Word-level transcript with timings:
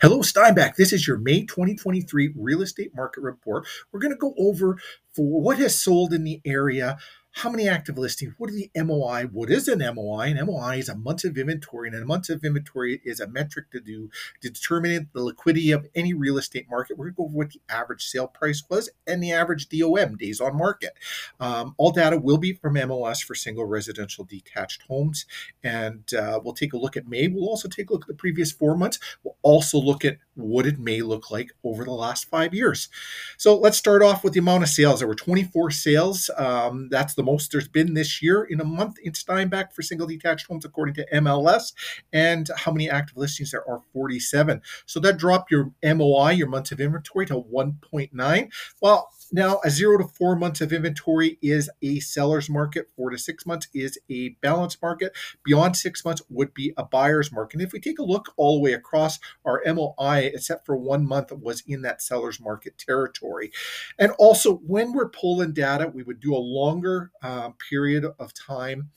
Hello, 0.00 0.22
Steinbach. 0.22 0.76
This 0.76 0.92
is 0.92 1.08
your 1.08 1.18
May 1.18 1.44
2023 1.44 2.32
real 2.36 2.62
estate 2.62 2.92
market 2.94 3.20
report. 3.20 3.66
We're 3.90 3.98
going 3.98 4.12
to 4.12 4.16
go 4.16 4.32
over 4.38 4.78
for 5.12 5.42
what 5.42 5.58
has 5.58 5.82
sold 5.82 6.12
in 6.12 6.22
the 6.22 6.40
area, 6.44 6.98
how 7.38 7.50
many 7.50 7.68
active 7.68 7.96
listings, 7.96 8.34
what 8.36 8.50
are 8.50 8.54
the 8.54 8.68
MOI, 8.74 9.28
what 9.30 9.48
is 9.48 9.68
an 9.68 9.78
MOI? 9.78 10.26
An 10.26 10.44
MOI 10.44 10.78
is 10.78 10.88
a 10.88 10.96
month 10.96 11.22
of 11.22 11.38
inventory, 11.38 11.88
and 11.88 11.96
a 11.96 12.04
month 12.04 12.28
of 12.30 12.42
inventory 12.42 13.00
is 13.04 13.20
a 13.20 13.28
metric 13.28 13.70
to 13.70 13.80
do 13.80 14.10
to 14.40 14.50
determine 14.50 15.08
the 15.12 15.22
liquidity 15.22 15.70
of 15.70 15.86
any 15.94 16.12
real 16.12 16.36
estate 16.36 16.66
market. 16.68 16.98
We're 16.98 17.10
going 17.10 17.14
to 17.14 17.16
go 17.16 17.24
over 17.26 17.36
what 17.36 17.50
the 17.50 17.60
average 17.68 18.04
sale 18.04 18.26
price 18.26 18.64
was 18.68 18.90
and 19.06 19.22
the 19.22 19.32
average 19.32 19.68
DOM, 19.68 20.16
days 20.16 20.40
on 20.40 20.58
market. 20.58 20.94
Um, 21.38 21.76
all 21.78 21.92
data 21.92 22.18
will 22.18 22.38
be 22.38 22.54
from 22.54 22.74
MLS 22.74 23.22
for 23.22 23.36
single 23.36 23.66
residential 23.66 24.24
detached 24.24 24.82
homes, 24.88 25.24
and 25.62 26.12
uh, 26.14 26.40
we'll 26.42 26.54
take 26.54 26.72
a 26.72 26.78
look 26.78 26.96
at 26.96 27.06
May. 27.06 27.28
We'll 27.28 27.48
also 27.48 27.68
take 27.68 27.90
a 27.90 27.92
look 27.92 28.02
at 28.02 28.08
the 28.08 28.14
previous 28.14 28.50
four 28.50 28.76
months. 28.76 28.98
We'll 29.22 29.36
also 29.42 29.78
look 29.78 30.04
at 30.04 30.18
what 30.34 30.66
it 30.66 30.78
may 30.78 31.02
look 31.02 31.30
like 31.30 31.52
over 31.62 31.84
the 31.84 31.92
last 31.92 32.28
five 32.28 32.52
years. 32.52 32.88
So 33.36 33.56
let's 33.56 33.78
start 33.78 34.02
off 34.02 34.24
with 34.24 34.32
the 34.32 34.40
amount 34.40 34.64
of 34.64 34.68
sales. 34.68 34.98
There 34.98 35.08
were 35.08 35.14
24 35.14 35.70
sales. 35.70 36.30
Um, 36.36 36.88
that's 36.90 37.14
the 37.14 37.27
most 37.28 37.52
there's 37.52 37.68
been 37.68 37.94
this 37.94 38.22
year 38.22 38.44
in 38.44 38.60
a 38.60 38.64
month 38.64 38.96
in 39.02 39.12
Steinbach 39.12 39.72
for 39.72 39.82
single 39.82 40.06
detached 40.06 40.46
homes, 40.46 40.64
according 40.64 40.94
to 40.94 41.06
MLS. 41.14 41.72
And 42.12 42.48
how 42.56 42.72
many 42.72 42.88
active 42.88 43.16
listings 43.16 43.50
there 43.50 43.68
are 43.68 43.82
47. 43.92 44.62
So 44.86 45.00
that 45.00 45.18
dropped 45.18 45.50
your 45.50 45.72
MOI, 45.82 46.30
your 46.30 46.48
months 46.48 46.72
of 46.72 46.80
inventory, 46.80 47.26
to 47.26 47.34
1.9. 47.34 48.50
Well, 48.80 49.10
now, 49.30 49.60
a 49.64 49.70
zero 49.70 49.98
to 49.98 50.04
four 50.04 50.36
months 50.36 50.60
of 50.60 50.72
inventory 50.72 51.38
is 51.42 51.70
a 51.82 52.00
seller's 52.00 52.48
market. 52.48 52.88
Four 52.96 53.10
to 53.10 53.18
six 53.18 53.44
months 53.44 53.68
is 53.74 53.98
a 54.08 54.30
balanced 54.40 54.80
market. 54.80 55.12
Beyond 55.44 55.76
six 55.76 56.04
months 56.04 56.22
would 56.30 56.54
be 56.54 56.72
a 56.76 56.84
buyer's 56.84 57.30
market. 57.30 57.56
And 57.56 57.66
if 57.66 57.72
we 57.72 57.80
take 57.80 57.98
a 57.98 58.04
look 58.04 58.32
all 58.36 58.56
the 58.56 58.62
way 58.62 58.72
across, 58.72 59.18
our 59.44 59.62
MOI, 59.66 60.30
except 60.32 60.64
for 60.64 60.76
one 60.76 61.06
month, 61.06 61.30
was 61.32 61.62
in 61.66 61.82
that 61.82 62.00
seller's 62.00 62.40
market 62.40 62.78
territory. 62.78 63.50
And 63.98 64.12
also, 64.18 64.56
when 64.56 64.92
we're 64.92 65.10
pulling 65.10 65.52
data, 65.52 65.88
we 65.88 66.02
would 66.02 66.20
do 66.20 66.34
a 66.34 66.38
longer 66.38 67.10
uh, 67.22 67.50
period 67.68 68.06
of 68.18 68.32
time 68.32 68.90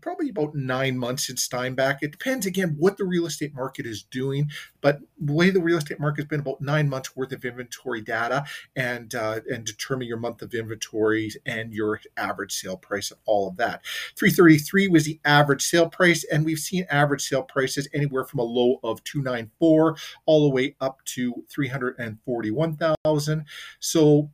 probably 0.00 0.28
about 0.28 0.54
nine 0.54 0.98
months 0.98 1.28
in 1.28 1.36
Steinbach. 1.36 1.98
It 2.02 2.12
depends 2.12 2.46
again 2.46 2.76
what 2.78 2.96
the 2.96 3.04
real 3.04 3.26
estate 3.26 3.54
market 3.54 3.86
is 3.86 4.02
doing, 4.02 4.50
but 4.80 5.00
the 5.18 5.32
way 5.32 5.50
the 5.50 5.60
real 5.60 5.78
estate 5.78 6.00
market 6.00 6.22
has 6.22 6.28
been 6.28 6.40
about 6.40 6.60
nine 6.60 6.88
months 6.88 7.16
worth 7.16 7.32
of 7.32 7.44
inventory 7.44 8.00
data 8.00 8.44
and 8.76 9.14
uh, 9.14 9.40
and 9.50 9.64
determine 9.64 10.08
your 10.08 10.18
month 10.18 10.42
of 10.42 10.54
inventory 10.54 11.30
and 11.46 11.72
your 11.72 12.00
average 12.16 12.52
sale 12.52 12.76
price 12.76 13.10
and 13.10 13.20
all 13.26 13.48
of 13.48 13.56
that. 13.56 13.82
333 14.16 14.88
was 14.88 15.04
the 15.04 15.20
average 15.24 15.62
sale 15.62 15.88
price, 15.88 16.24
and 16.24 16.44
we've 16.44 16.58
seen 16.58 16.86
average 16.90 17.22
sale 17.22 17.42
prices 17.42 17.88
anywhere 17.92 18.24
from 18.24 18.40
a 18.40 18.44
low 18.44 18.80
of 18.82 19.02
294 19.04 19.96
all 20.26 20.44
the 20.44 20.54
way 20.54 20.76
up 20.80 21.04
to 21.04 21.44
341,000. 21.48 23.44
So 23.80 24.30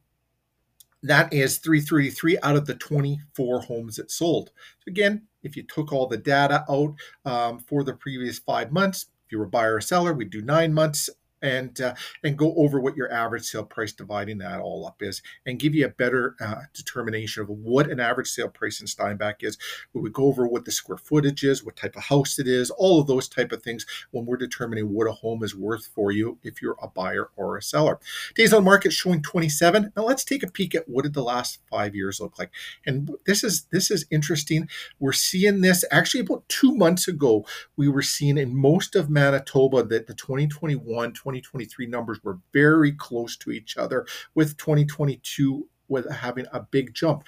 that 1.02 1.33
is 1.33 1.58
333 1.58 2.38
out 2.42 2.56
of 2.56 2.66
the 2.66 2.74
24 2.74 3.60
homes 3.60 3.96
that 3.96 4.10
sold. 4.10 4.50
So 4.80 4.88
again, 4.88 5.27
if 5.42 5.56
you 5.56 5.62
took 5.62 5.92
all 5.92 6.06
the 6.06 6.17
data 6.17 6.64
out 6.69 6.94
um, 7.25 7.58
for 7.58 7.84
the 7.84 7.94
previous 7.94 8.39
five 8.39 8.72
months, 8.72 9.06
if 9.27 9.33
you 9.33 9.39
were 9.39 9.45
a 9.45 9.48
buyer 9.48 9.77
or 9.77 9.80
seller, 9.80 10.12
we'd 10.12 10.30
do 10.30 10.42
nine 10.42 10.72
months 10.72 11.11
and 11.42 11.81
uh, 11.81 11.94
and 12.22 12.36
go 12.36 12.55
over 12.56 12.81
what 12.81 12.97
your 12.97 13.12
average 13.12 13.44
sale 13.44 13.64
price 13.64 13.92
dividing 13.92 14.39
that 14.39 14.61
all 14.61 14.86
up 14.86 15.03
is 15.03 15.22
and 15.47 15.58
give 15.58 15.75
you 15.75 15.86
a 15.86 15.91
better 15.91 16.36
uh, 16.41 16.62
determination 16.75 17.42
of 17.42 17.48
what 17.48 17.91
an 17.91 18.00
average 18.00 18.28
sale 18.28 18.48
price 18.48 18.80
in 18.80 18.86
Steinbach 18.86 19.42
is. 19.42 19.58
We 19.92 20.00
would 20.00 20.12
go 20.12 20.25
over 20.25 20.47
what 20.47 20.64
the 20.64 20.72
square 20.72 20.98
footage 20.98 21.45
is, 21.45 21.64
what 21.64 21.77
type 21.77 21.97
of 21.97 22.05
house 22.05 22.39
it 22.39 22.48
is, 22.48 22.70
all 22.70 23.00
of 23.00 23.06
those 23.06 23.28
type 23.28 23.53
of 23.53 23.62
things 23.62 23.86
when 24.11 24.27
we're 24.27 24.36
determining 24.36 24.92
what 24.92 25.06
a 25.06 25.12
home 25.12 25.42
is 25.42 25.55
worth 25.55 25.86
for 25.86 26.11
you 26.11 26.39
if 26.42 26.61
you're 26.62 26.77
a 26.83 26.89
buyer 26.89 27.30
or 27.36 27.56
a 27.56 27.62
seller. 27.62 27.98
Days 28.34 28.52
on 28.52 28.64
market 28.64 28.92
showing 28.92 29.23
27. 29.23 29.92
Now 29.97 30.05
let's 30.05 30.25
take 30.25 30.42
a 30.42 30.50
peek 30.50 30.75
at 30.75 30.89
what 30.89 31.02
did 31.02 31.14
the 31.14 31.23
last 31.23 31.61
five 31.70 31.95
years 31.95 32.20
look 32.20 32.39
like. 32.39 32.50
And 32.86 33.11
this 33.27 33.45
is 33.45 33.64
this 33.70 33.91
is 33.91 34.07
interesting. 34.11 34.68
We're 34.98 35.12
seeing 35.12 35.61
this 35.61 35.85
actually 35.91 36.20
about 36.20 36.48
two 36.48 36.74
months 36.74 37.08
ago. 37.08 37.46
We 37.77 37.89
were 37.89 38.02
seeing 38.02 38.39
in 38.39 38.57
most 38.57 38.96
of 38.96 39.11
Manitoba 39.11 39.83
that 39.85 40.07
the 40.07 40.14
2021 40.14 41.12
2023 41.28 41.86
numbers 41.86 42.18
were 42.24 42.39
very 42.52 42.92
close 42.92 43.36
to 43.36 43.50
each 43.50 43.77
other, 43.77 44.06
with 44.34 44.56
2022 44.56 45.68
with 45.89 46.11
having 46.11 46.46
a 46.52 46.61
big 46.61 46.94
jump. 46.94 47.24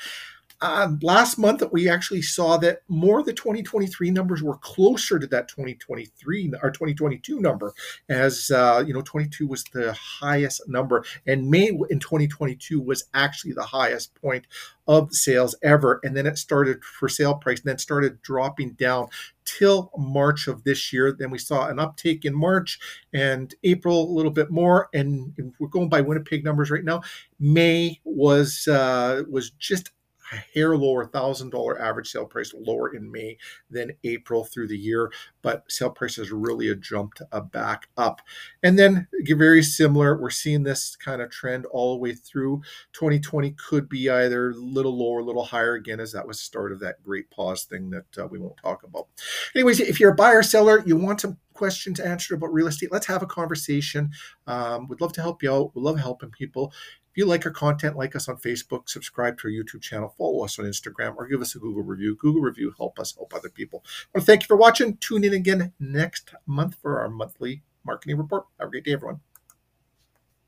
Uh, 0.62 0.91
last 1.00 1.38
month, 1.38 1.62
we 1.72 1.88
actually 1.88 2.21
saw 2.21 2.59
that 2.59 2.82
more 2.88 3.21
of 3.21 3.26
the 3.26 3.32
2023 3.32 4.10
numbers 4.10 4.43
were 4.43 4.59
closer 4.59 5.19
to 5.19 5.26
that 5.26 5.48
2023 5.48 6.53
or 6.62 6.71
2022 6.71 7.41
number, 7.41 7.72
as 8.10 8.50
uh, 8.50 8.84
you 8.87 8.93
know, 8.93 9.00
22 9.00 9.47
was 9.47 9.65
the 9.72 9.93
highest 9.94 10.69
number, 10.69 11.03
and 11.26 11.48
May 11.48 11.69
in 11.69 11.98
2022 11.98 12.78
was 12.78 13.04
actually 13.15 13.53
the 13.53 13.65
highest 13.65 14.15
point 14.21 14.47
of 14.87 15.15
sales 15.15 15.54
ever. 15.62 16.00
And 16.03 16.15
then 16.15 16.26
it 16.26 16.37
started 16.37 16.84
for 16.84 17.09
sale 17.09 17.37
price, 17.37 17.60
and 17.60 17.69
then 17.69 17.78
started 17.78 18.21
dropping 18.21 18.72
down 18.72 19.09
till 19.47 19.91
March 19.97 20.47
of 20.47 20.65
this 20.65 20.92
year. 20.92 21.10
Then 21.10 21.31
we 21.31 21.38
saw 21.38 21.69
an 21.69 21.78
uptake 21.78 22.27
in 22.27 22.34
March 22.34 22.78
and 23.15 23.54
April 23.65 24.10
a 24.10 24.12
little 24.12 24.31
bit 24.31 24.50
more, 24.50 24.91
and 24.92 25.32
we're 25.59 25.69
going 25.69 25.88
by 25.88 26.03
Winnipeg 26.03 26.44
numbers 26.44 26.71
right 26.71 26.84
now. 26.84 27.00
May 27.38 27.98
was 28.04 28.69
uh, 28.69 29.22
was 29.31 29.50
just 29.53 29.91
hair 30.37 30.77
lower, 30.77 31.07
thousand 31.07 31.51
dollar 31.51 31.81
average 31.81 32.11
sale 32.11 32.27
price 32.27 32.53
lower 32.55 32.95
in 32.95 33.11
May 33.11 33.37
than 33.71 33.93
April 34.05 34.45
through 34.45 34.69
the 34.69 34.79
year, 34.79 35.11
but 35.43 35.65
sale 35.69 35.91
prices 35.91 36.31
really 36.31 36.75
jumped 36.77 37.23
a 37.33 37.41
back 37.41 37.89
up. 37.97 38.21
And 38.63 38.79
then 38.79 39.09
very 39.27 39.63
similar, 39.63 40.21
we're 40.21 40.31
seeing 40.31 40.63
this 40.63 40.97
kind 40.97 41.23
of 41.23 41.31
trend 41.31 41.67
all 41.67 41.95
the 41.95 42.01
way 42.01 42.15
through 42.15 42.63
2020. 42.93 43.53
Could 43.53 43.89
be 43.89 44.09
either 44.09 44.51
a 44.51 44.55
little 44.55 44.97
lower, 44.97 45.21
a 45.21 45.25
little 45.25 45.45
higher 45.45 45.75
again, 45.75 46.01
as 46.01 46.13
that 46.13 46.27
was 46.27 46.39
the 46.39 46.45
start 46.45 46.73
of 46.73 46.81
that 46.81 47.03
great 47.03 47.31
pause 47.31 47.65
thing 47.65 47.91
that 47.91 48.19
uh, 48.19 48.27
we 48.27 48.39
won't 48.39 48.57
talk 48.57 48.83
about. 48.83 49.07
Anyways, 49.55 49.81
if 49.81 50.01
you're 50.01 50.13
a 50.13 50.15
buyer 50.15 50.43
seller, 50.43 50.83
you 50.87 50.97
want 50.97 51.21
some 51.21 51.39
questions 51.61 52.01
answered 52.01 52.37
about 52.37 52.55
real 52.55 52.69
estate, 52.69 52.91
let's 52.91 53.07
have 53.07 53.23
a 53.23 53.27
conversation. 53.27 54.11
Um, 54.47 54.89
we'd 54.89 55.03
love 55.03 55.13
to 55.13 55.21
help 55.21 55.43
you 55.43 55.53
out. 55.53 55.73
We 55.75 55.83
love 55.83 55.99
helping 55.99 56.31
people. 56.31 56.73
You 57.21 57.27
like 57.27 57.45
our 57.45 57.53
content, 57.53 57.99
like 57.99 58.17
us 58.17 58.31
on 58.31 58.39
Facebook, 58.39 58.89
subscribe 58.89 59.37
to 59.41 59.49
our 59.49 59.53
YouTube 59.53 59.83
channel, 59.83 60.15
follow 60.17 60.43
us 60.43 60.59
on 60.59 60.65
Instagram, 60.65 61.17
or 61.19 61.27
give 61.27 61.43
us 61.43 61.55
a 61.55 61.59
Google 61.59 61.83
review. 61.83 62.17
Google 62.17 62.41
review 62.41 62.73
help 62.79 62.99
us 62.99 63.15
help 63.15 63.35
other 63.35 63.51
people. 63.51 63.85
I 63.85 64.17
want 64.17 64.23
to 64.23 64.27
thank 64.27 64.43
you 64.43 64.47
for 64.47 64.57
watching. 64.57 64.97
Tune 64.97 65.25
in 65.25 65.35
again 65.35 65.75
next 65.79 66.33
month 66.47 66.77
for 66.81 66.99
our 66.99 67.11
monthly 67.11 67.63
marketing 67.85 68.17
report. 68.17 68.47
Have 68.59 68.69
a 68.69 68.71
great 68.71 68.85
day, 68.85 68.95
everyone. 68.95 69.21